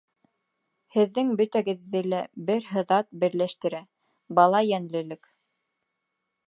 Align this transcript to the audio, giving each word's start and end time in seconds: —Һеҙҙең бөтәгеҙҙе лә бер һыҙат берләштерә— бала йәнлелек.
—Һеҙҙең 0.95 1.27
бөтәгеҙҙе 1.41 2.01
лә 2.13 2.21
бер 2.47 2.65
һыҙат 2.71 3.11
берләштерә— 3.25 3.83
бала 4.41 4.65
йәнлелек. 4.71 5.33